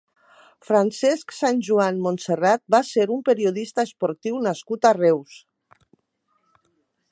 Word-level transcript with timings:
Francesc 0.69 1.33
Sanjuan 1.39 1.99
Montserrat 2.05 2.63
va 2.77 2.81
ser 2.93 3.05
un 3.17 3.21
periodista 3.29 3.87
esportiu 3.89 4.43
nascut 4.49 4.91
a 4.91 4.95
Reus. 5.01 5.39